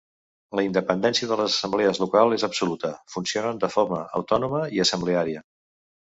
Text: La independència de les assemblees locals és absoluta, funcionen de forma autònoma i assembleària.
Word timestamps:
La 0.59 0.61
independència 0.67 1.27
de 1.31 1.35
les 1.41 1.57
assemblees 1.57 1.99
locals 2.03 2.37
és 2.37 2.45
absoluta, 2.47 2.91
funcionen 3.15 3.59
de 3.65 3.69
forma 3.75 3.99
autònoma 4.21 4.63
i 4.79 4.83
assembleària. 4.85 5.45